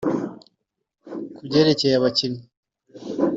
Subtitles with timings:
[1.35, 2.41] Ku byerekeye abakinnyi